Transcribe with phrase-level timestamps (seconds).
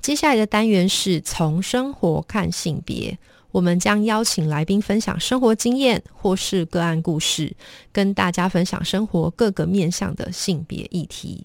[0.00, 3.18] 接下来的单元是从生活看性别，
[3.52, 7.54] 我们将邀请来宾分享生活经验或是个案故事，
[7.92, 11.44] 跟大家分享生活各个面向的性别议题。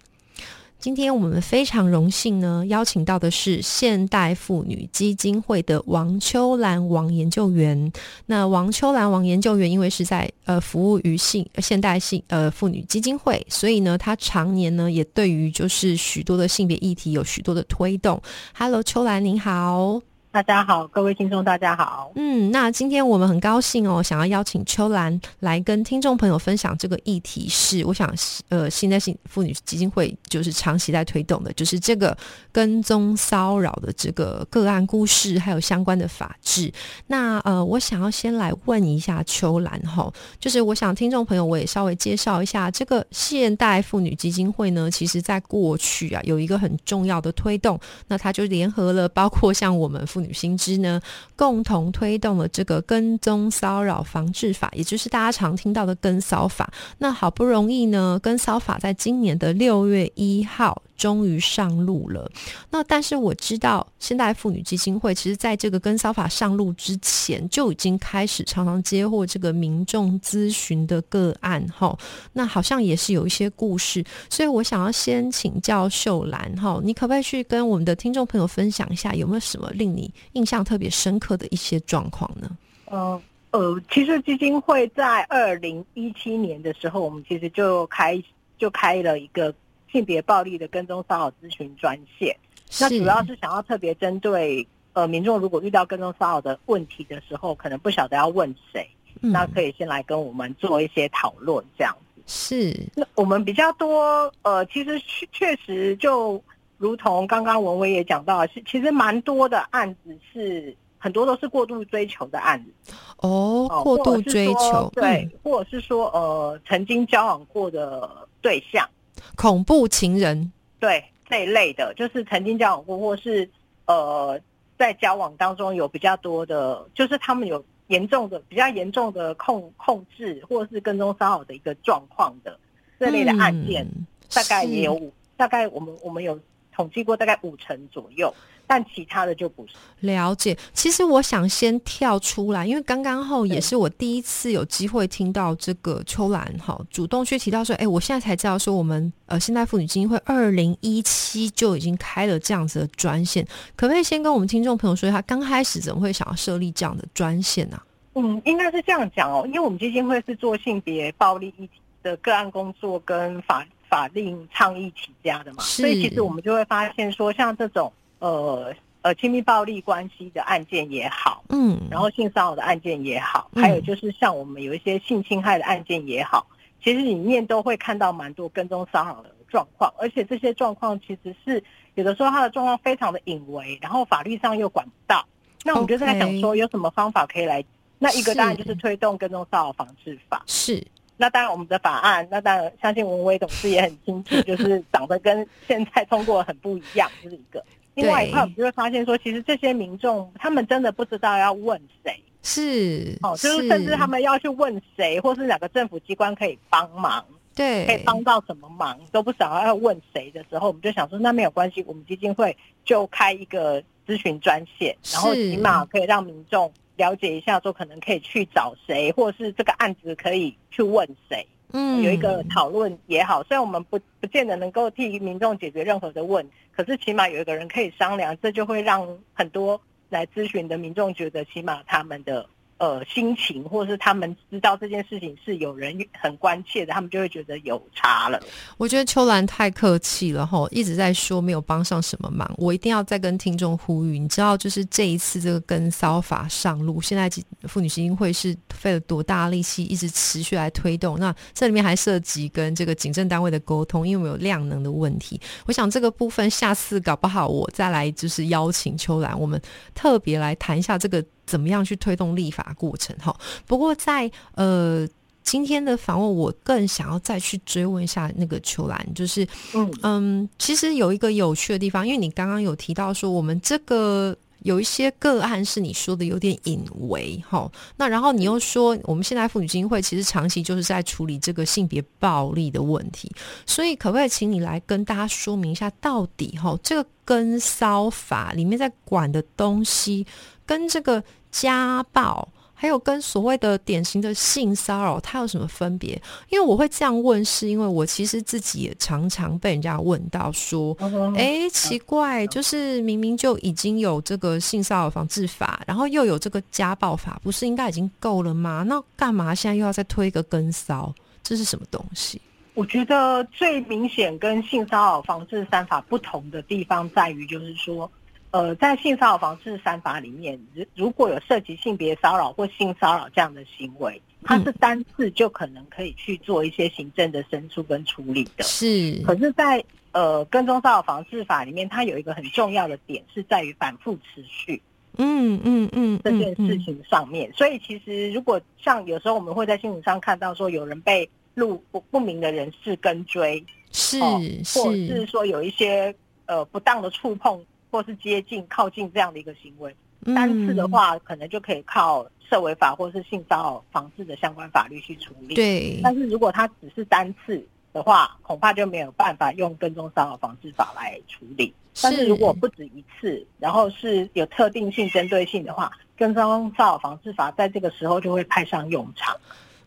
[0.86, 7.92] 今天我们非常荣幸呢，邀请到的是现代妇女基金会的王秋兰王研究员。
[8.28, 18.22] 那王秋兰王研究员因为是在呃服务于性现代性呃妇女基金会，所以呢，她常年呢也对于就是许多的性别议题有许多的推动。
[18.54, 20.15] Hello，秋兰您好。
[20.36, 22.12] 大家好，各位听众，大家好。
[22.16, 28.14] 嗯，那今天我们很高兴哦，想要邀请秋兰来跟听众朋友分享这个议题，是我想，
[28.50, 32.18] 呃，现在性妇女基金会就是长期在推动的，就是这个
[32.52, 36.70] 跟踪骚扰的这个个案故事，还有相关的法制。
[37.08, 50.25] 那呃，我想要先来问一下秋兰哈，就是我想听众朋友我也稍微介绍一下这个现代妇女基金会呢，其实在过去啊有一个很重要的推动，那它就联合了包括像我们妇女。
[50.26, 51.00] 女新知呢，
[51.36, 56.72] 共同推动了这个跟踪骚扰防治法，也就是大家常听到的跟骚法。
[56.98, 60.82] 那好不容易呢，跟骚法在今年的六月一号。
[60.98, 62.32] 终于上路了。
[62.70, 71.98] 那但是我知道，现代妇女基金会其实在这个跟骚法上路之前，就已经开始常常接获这个民众咨询的个案哈。
[72.32, 82.58] 那好像也是有一些故事，所以我想要先请教秀兰哈，你可不可以去跟我们的听众朋友分享一下，有没有什么令你印象特别深刻的一些状况呢？
[82.86, 83.22] 呃
[83.52, 88.22] 呃，其实基金会在二零一七年的时候，我们其实就开
[88.58, 89.54] 就开了一个。
[89.92, 92.36] 性别暴力的跟踪骚扰咨询专线，
[92.82, 98.86] 那主要是想要特别针对呃民众如果遇到跟踪骚扰的问题的时候，可能不晓得要问谁，
[99.22, 102.22] 那可以先来跟我们做一些讨论这样子。
[102.28, 106.44] 是，那我们比较多呃，其实确确实就
[106.78, 112.94] 如同刚刚文威也讲到，是其实蛮多的案子是很多都是过度追求的案子。
[113.18, 118.10] 哦，过度追求对，或者是说呃曾经交往过的
[118.42, 118.88] 对象。
[119.36, 123.50] 恐怖情人，对这一类的，就是曾经交往过，或是
[123.86, 124.40] 呃，
[124.78, 132.60] 在交往当中有比较多的，就是他们有严重的、比较严重的控控制，或者是跟踪骚扰的一个状况的
[133.00, 133.88] 这类的案件，
[134.34, 136.38] 大概也有五，大概我们我们有
[136.76, 138.34] 统计过，大概五成左右。
[138.68, 140.58] 但其他的就不是了解。
[140.74, 157.80] 其实我想先跳出来，因为刚刚后也是我第一次有机会听到这个秋兰哈主动去提到说，哎，我现在才知道说我们呃现代妇女基金会二零一七就已经开了这样子的专线，可不可以先跟我们听众朋友说一下，刚开始怎么会想要设立这样的专线呢？
[158.16, 161.70] 嗯，应该是这样讲哦，因为我们基金会是做性别暴力议题
[162.02, 163.64] 的个案工作跟法
[163.96, 167.92] 法令倡议起家的嘛，所以其实我们就会发现说，像这种。
[168.20, 176.48] 呃呃，亲密暴力关系的案件也好，嗯，然后性骚扰的案件也好，还有就是像我们有一些性侵害的案件也好，
[176.82, 181.64] 其实里面都会看到蛮多跟踪骚扰的状况，而且这些状况其实是
[181.94, 185.24] 有的时候他的状况非常的隐微，然后法律上又管不到，
[185.64, 187.64] 那我们就在想说有什么方法可以来，
[188.00, 188.74] 那一个当然就是。
[188.76, 190.84] 推动跟踪骚扰防治法，是，
[191.18, 197.64] 那当然我们的法案，那当然相信文威董事也很清楚，就是长得跟现在通过很不一样，就是一个。
[197.94, 207.24] 另外一块，我们就会发现说，其实这些民众他们真的不知道要问谁，是哦，就是甚至他们要去问谁，或是哪个政府机关可以帮忙，
[207.56, 221.46] 对，可以帮到什么忙都不知道要问谁的时候，我们就想说，那没有关系，我们基金会就开一个咨询专线，然后起码可以让民众了解一下，说可能可以去找谁，或是这个案子可以去问谁。
[221.74, 232.48] 嗯，有一个讨论也好，虽然我们不不见得能够替民众解决任何的问，可是起码有一个人可以商量，这就会让很多来咨询的民众觉得，起码他们的
[232.78, 238.38] 呃，心情，或是他们知道这件事情是有人很关切的，他们就会觉得有差了。
[238.76, 242.54] 我觉得秋兰太客气了哈，一直在说没有帮上什么忙。
[242.58, 247.30] 我一定要再跟听众呼吁，你知道，就是这一次这个跟骚法上路，现在
[247.64, 251.18] 妇女基金会是费了多大力气，一直持续来推动。
[251.18, 255.40] 那这里面还涉及跟这个警政单位的沟通，因为我有量能的问题。
[255.66, 259.62] 我想这个部分下次搞不好我再来就是邀请秋兰，我们
[259.94, 261.24] 特别来谈一下这个。
[261.46, 263.16] 怎么样去推动立法过程？
[263.18, 265.08] 哈，不过在呃
[265.44, 283.32] 今天的访问，我更想要再去追问一下那个秋兰，就是嗯嗯，其实有一个有趣的地方，因为你刚刚有提到说，我们这个有一些个案是你说的有点隐微，哈，那然后你又说，我们现在妇女基金会其实长期就是在处理这个性别暴力的问题，
[283.68, 290.26] 所以可不可以请你来跟大家说明一下，到底哈这个跟骚法里面在管的东西？
[290.66, 296.22] 跟这个家暴，还有跟所谓的典型的性骚扰，它有什么分别？
[296.50, 300.96] 因为我会这样问，是因为我其实自己也常常被人家问到说
[301.36, 308.84] ：“哎，奇怪，就是明明就已经有这个性骚扰防治法，然后又有这个家暴法，不是应该已经够了吗？
[308.86, 311.12] 那干嘛现在又要再推一个跟骚？
[311.42, 312.42] 这是什么东西？”
[312.76, 318.12] 我觉得最明显跟性骚扰防治三法不同的地方在于，就是说。
[318.56, 328.64] 呃，在性骚扰防治三法里面，如如果有涉及性别骚扰或性骚扰这样的行为，它是单次就可能可以去做一些行政的申诉跟处理的。
[328.64, 334.82] 是，可是，在呃跟踪骚扰防治法里面，它有一个很重要的点是在于反复持续。
[335.18, 343.62] 嗯嗯嗯，这件事情上面，所以其实如果像有时候我们会在新闻上看到说有人被路不不明的人士跟追，
[343.92, 346.16] 是，或者是说有一些
[346.46, 347.62] 呃不当的触碰。
[347.96, 349.96] 或是接近、靠近这样的一个行为，
[350.36, 355.56] 单次的话，可能就可以靠社违法或是性骚扰防治的相关法律去处理。
[355.56, 361.74] 对，但是如果他只是单次的话，恐怕就没有办法用跟踪骚扰防治法来处理。
[362.02, 369.34] 但是如果不止一次，然后是有特定性、针对性的话，跟踪骚扰防治法在这个时候就会派上用场。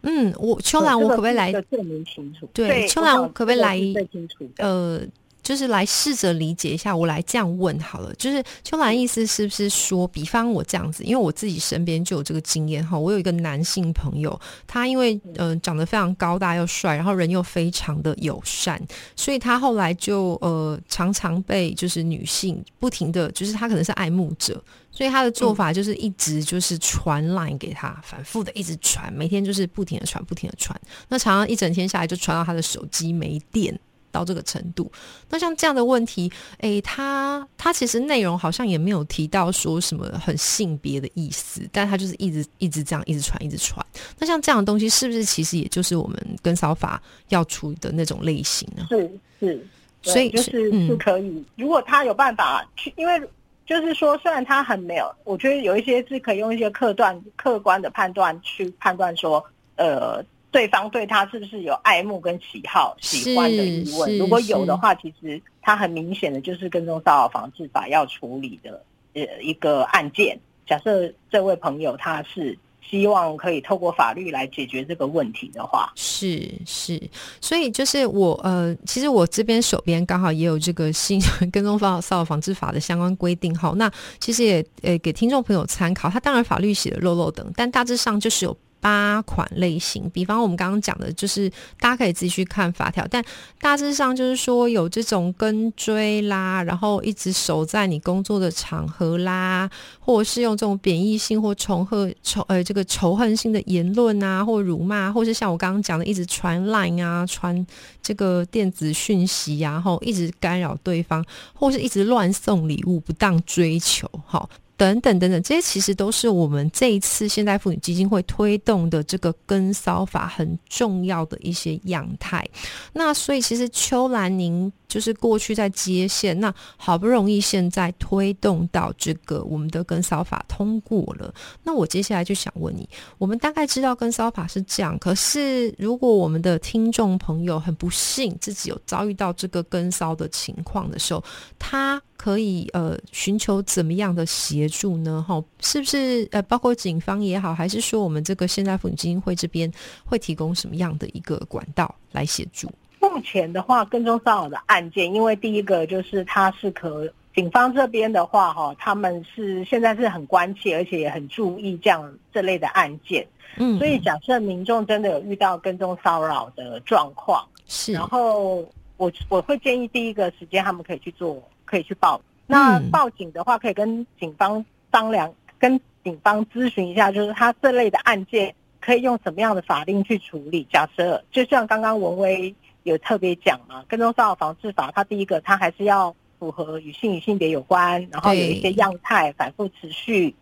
[0.01, 2.49] 嗯，我秋兰，我可不可以来证明清楚？
[2.55, 3.79] 对，秋兰，可不可以来
[4.11, 4.51] 清楚？
[4.57, 5.03] 呃。
[5.49, 8.15] 就是来试着理解一下，我来这样问好了。
[8.17, 12.99] 就是秋兰意思是不是说，比方我这样子，因为我自己身边就有这个经验哈。
[12.99, 18.79] 我有一个男性朋友，他因为嗯长得非常高大又帅，然后人又非常的友善，
[19.17, 30.79] 所以他后来就呃常常被就是女性不停的就是他可能是爱慕者，所以他的做法就是一直就是传 line 给他，反复的一直传，每天就是不停的传，不停的传。
[31.09, 33.81] 那常常一整天下来就传到他的手机没电。
[34.19, 34.91] 到这个程度，
[35.31, 43.85] 那像这样的问题，诶，他他其实内容好像也没有提到说什么很性别的意思，但他就是一直一直这样一直传一直传。
[44.19, 48.87] 那像这样的东西，是不是其实也就是我们跟骚法要出的那种类型呢？
[48.89, 49.67] 是是，
[50.03, 53.23] 所以就是是可以，如果他有办法去，因为
[53.65, 59.45] 就是说，虽然他很没有，我觉得有一些是可以用一些客段客观的判断去判断说，
[59.77, 60.25] 呃。
[60.51, 64.19] 对方对他是不是有爱慕跟喜好、喜欢的疑问？
[64.19, 70.39] 如果有的话，其实他很明显的就是跟踪骚扰防治法要处理的呃一个案件。
[70.67, 76.99] 假设这位朋友他是希望可以透过法律来解决这个问题的话，是是，
[77.43, 81.21] 所以就是我呃，其实我这边手边刚好也有这个新
[81.53, 83.55] 跟踪骚骚扰防治法的相关规定。
[83.55, 86.09] 好，那其实也呃给听众朋友参考。
[86.09, 88.57] 他当然法律写的漏漏等，但大致上就是有。
[88.81, 91.49] 八款类型，比方我们刚刚讲的，就是
[91.81, 93.25] 大家可以自己去看法条，但
[93.61, 99.69] 大致上就是说有这种跟追啦，然后一直守在你工作的场合啦，
[100.01, 107.67] 或者是用这种贬义性或仇恨仇呃这个仇恨性的言论啊，或辱骂，或是像我刚刚讲的，一直传 line 啊，传
[108.03, 114.49] 这个电子讯息啊，然后一直干扰对方，或是一直乱送礼物，不当追求，哈。
[114.79, 122.49] 等等等等，这些其实都是我们这一次现代妇女基金会推动的这个跟骚法很重要的一些样态。
[122.93, 131.33] 那所以，其实秋兰，您就是过去在接线，那好不容易现在推动到这个我们的跟骚法通过了。
[131.63, 141.23] 那我接下来就想问你，我们大概知道跟骚法是这样，可是如果我们的听众朋友很不幸自己有遭遇到这个跟骚的情况的时候，
[141.59, 142.03] 他。
[142.19, 145.25] 可以呃寻求怎么样的协助呢？
[145.27, 149.73] 哈，是不是呃包括警方也好，还是说我们这个现代妇女基金会这边
[150.05, 152.69] 会提供什么样的一个管道来协助？
[153.09, 163.27] 目前的话，跟踪骚扰的案件，因为第一个就是它是可警方这边的话，哈，他们是现在是很关切，而且也很注意这样这类的案件。
[163.57, 172.21] 嗯，所以假设民众真的有遇到跟踪骚扰的状况，是，然后我我会建议第一个时间他们可以去做，可以去报。
[172.47, 180.67] 那报警的话，可以跟警方商量，跟警方咨询一下，就是他这类的案件可以用什么样的法令去处理。
[180.71, 182.55] 假设就像刚刚文威
[182.89, 190.35] 有特别讲嘛，跟踪骚扰防治法，它第一个它还是要符合与性与性别有关，然后有一些样态反复持续，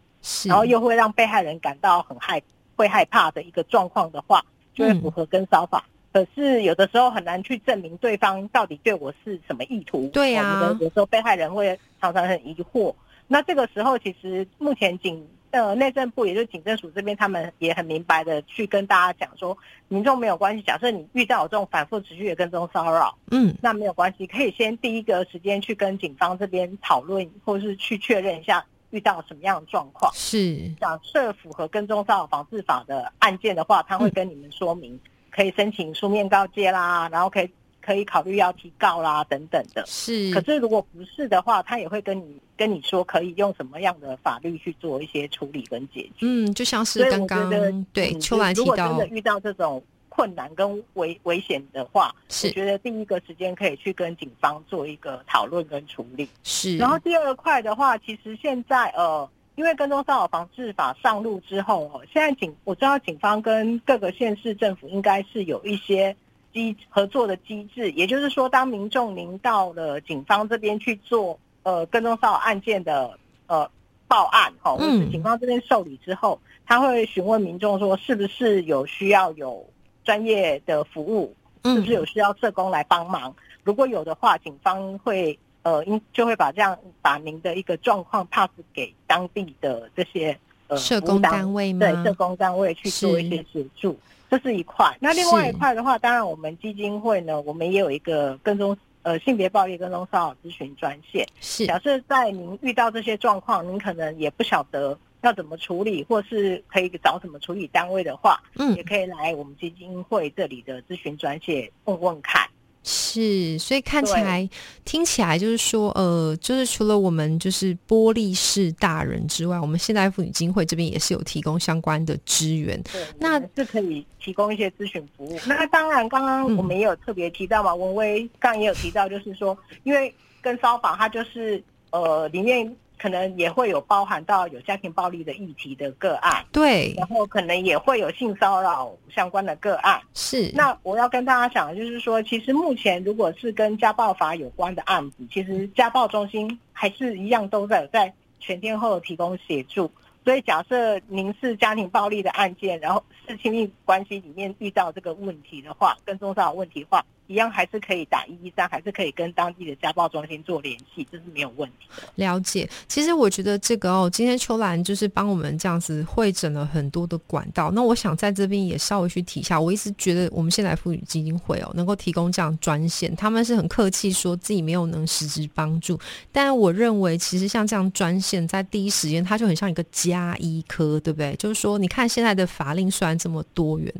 [0.47, 2.43] 然后又会让被害人感到很害
[2.76, 5.85] 会害怕的一个状况的话，就会符合跟骚法。
[6.12, 10.09] 可是有的时候很难去证明对方到底对我是什么意图。
[10.15, 12.95] 对呀，有时候被害人会常常很疑惑。
[13.26, 15.29] 那这个时候，其实目前警
[15.65, 19.57] 呃内政部，也就是警政署这边，他们也很明白的去跟大家讲说，
[19.89, 20.63] 民众没有关系。
[20.63, 30.13] 假设你遇到有这种反复持续的跟踪骚扰，嗯，那没有关系，可以先第一个时间去跟警方这边讨论，或是去确认一下遇到什么样的状况。
[30.15, 34.99] 是，假设符合跟踪骚扰防治法的案件的话，他会跟你们说明。
[35.29, 37.51] 可以申请书面告诫啦，然后可以
[37.87, 39.85] 可以考虑要提告啦等等的。
[39.87, 46.26] 是，可是如果不是的话，他也会跟你跟你说可以用什么样的法律去做一些处理跟解决。
[46.26, 47.49] 嗯，就像是刚刚
[47.93, 56.28] 对秋兰提到，如果真的遇到这种困难跟危危险的话，是觉得第一个时间可以去跟警方做一个讨论跟处理。
[56.43, 59.28] 是，然后第二块的话，其实现在呃。
[59.57, 66.14] 因为跟踪骚扰防治法上路之后，哦，现在警我知道警方跟各个县市政府应该是有一些
[66.57, 73.71] 机合作的机制，也就是说，当民众您到了警方这边去做呃跟踪骚扰案件的呃
[74.09, 79.69] 报案，哈，或是警方这边受理之后，他会询问民众说是不是有需要有
[80.03, 81.35] 专业的服务，
[81.65, 83.37] 是不是有需要社工来帮忙？
[83.63, 85.39] 如果有的话，警方会。
[85.67, 91.81] 呃，应就会把这样把您的一个状况 pass 给当地的这些呃社工单位吗？
[91.81, 93.99] 对，社工单位去做一些协助，
[94.30, 94.97] 这是一块。
[95.00, 101.26] 那另外一块的话，当然我们基金会呢，我们也有一个跟踪呃性别暴力跟踪骚扰咨询专线。
[101.40, 112.46] 是，假设在您遇到这些状况，您可能也不晓得要怎么处理，或是可以找什么处理单位的话，嗯，也可以来我们基金会这里的咨询专线问问看。
[112.88, 114.49] 是，所以看起来、
[114.85, 122.81] 听起来就是说，呃，就是除了我们就是玻璃式大人之外，我们现代妇女基金会这边也是有提供相关的资源。
[123.19, 125.37] 那是可以提供一些咨询服务。
[125.45, 132.75] 那当然，刚刚我们也有特别提到嘛，文威刚刚也有提到，就是说，因为跟骚法它就是呃里面。
[132.99, 140.50] 可能也会有包含到有家庭暴力的议题的个案，对，然后可能也会有性骚扰相关的个案，是。
[140.55, 149.91] 那我要跟大家讲的就是说，其实目前如果是跟家暴法有关的案子，其实家暴中心还是一样都在在全天候提供协助。
[150.25, 157.05] 所以假设您是家庭暴力的案件，然后是亲密关系里面遇到这个问题的话，跟踪骚扰问题的话。
[157.26, 162.02] 一样还是可以打一一三，还是可以跟当地的家暴中心做联系，这是没有问题的。
[162.14, 167.73] 了解，其实我觉得这个哦，今天秋兰就是帮我们这样子会诊了很多的管道。
[167.73, 175.99] 那我想在这边也稍微去提一下，我一直觉得我们现在妇女基金会哦，能够提供这样专线，他们是很客气说自己没有能实质帮助，
[176.30, 181.35] 但我认为其实像这样专线，在第一时间它就很像一个加医科，对不对？
[181.37, 183.92] 就是说，你看现在的法令虽然这么多元，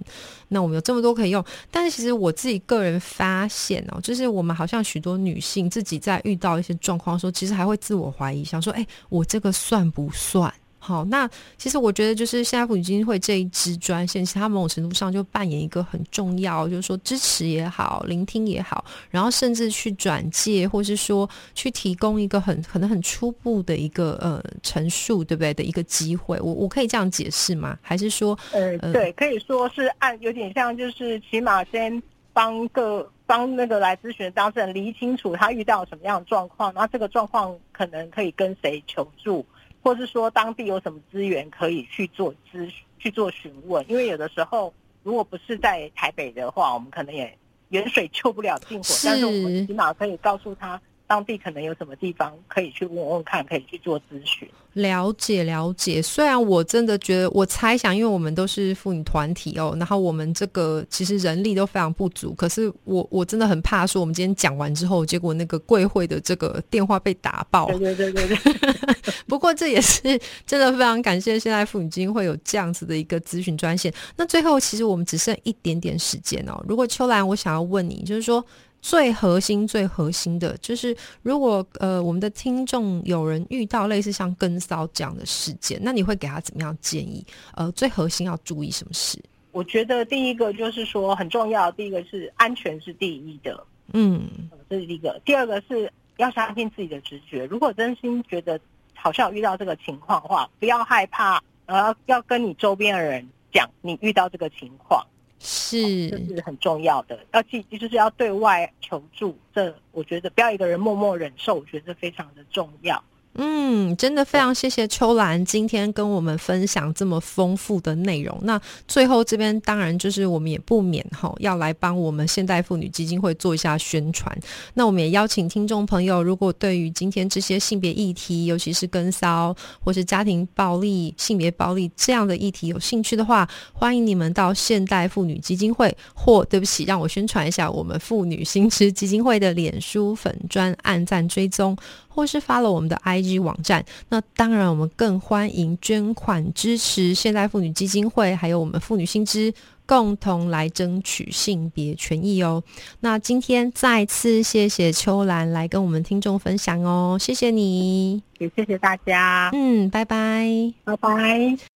[0.47, 3.01] 那我们有这么多可以用，但是其实我自己个人。
[3.17, 25.53] 发现哦，就是我们好像许多女性自己在遇到一些状况的时候，其实还会自我怀疑，想说：“哎，我这个算不算？”好，那其实我觉得，就是现在妇女基金会这一支专线，其实它某种程度上就扮演一个很重要，就是说支持也好，聆听也好，然后甚至去转介，或是说去提供一个很可能很初步的一个呃陈述，对不对？
[25.55, 27.77] 的一个机会，我我可以这样解释吗？
[27.81, 32.01] 还是说，呃，对，可以说是按有点像，就是起码先。
[32.37, 39.43] 帮个帮那个来咨询的当事人理清楚他遇到什么样的状况，然后这个状况可能可以跟谁求助，
[39.83, 43.83] 或是说当地有什么资源可以去做咨去做询问。
[43.89, 47.35] 因为有的时候如果不是在台北的话，我们可能也
[47.71, 50.79] 远水救不了近火，但是我们起码可以告诉他。
[51.07, 54.49] 当地可能有什么地方可以去问问看，可以去做咨询。
[54.73, 62.35] 了解了解，虽然我真的觉得，我猜想，因为我们都是妇女团体哦，然后我们这个其实人力都非常不足。
[62.35, 67.67] 可是我我真的很怕说，我们今天讲完之后，结果那个贵会的这个电话被打爆。
[67.69, 68.55] 对对对对对。
[69.27, 70.03] 不过这也是
[70.47, 73.91] 真的非常感谢现在妇女基金会有这样子的一个咨询专线。
[74.17, 76.63] 那最后，其实我们只剩一点点时间哦。
[76.69, 78.45] 如果秋兰，我想要问你，就是说。
[78.87, 87.27] 最核心、最核心的就是，如果呃我们的听众有人遇到类似像跟骚这样的事件，那你会给他怎么样建议？
[87.57, 89.19] 呃，最核心要注意什么事？
[89.51, 94.23] 我觉得第一个就是说很重要，第一个是安全是第一的，嗯，
[94.71, 95.21] 这是第一个。
[95.25, 98.57] 第二个是要相信自己的直觉，如果真心觉得
[98.95, 105.05] 好像遇到这个情况的话，不要害怕，呃，要跟你周边的人讲你遇到这个情况。
[105.39, 109.37] 是，这是很重要的，要记，就是要对外求助。
[109.55, 113.03] 这我觉得不要一个人默默忍受，我觉得非常的重要。
[113.39, 118.39] 嗯，真的非常谢谢秋兰今天跟我们分享这么丰富的内容。
[118.43, 124.35] 那最后这边当然就是我们也不免哈要来帮我们现代妇女基金会做一下宣传。
[124.73, 141.77] 那我们也邀请听众朋友，如果对于今天这些性别议题，尤其是跟骚或是家庭暴力、性别暴力这样的议题有兴趣的话，欢迎你们到现代妇女基金会，或对不起，让我宣传一下我们妇女新知基金会的脸书粉专按赞追踪。
[142.17, 149.53] 或是发了我们的 IG 网站，那当然我们更欢迎捐款支持现代妇女基金会，还有我们妇女新知，
[149.85, 152.63] 共同来争取性别权益哦。
[153.01, 161.76] 那今天再次谢谢秋兰来跟我们听众分享哦，谢谢你，也谢谢大家，嗯，拜拜，拜拜。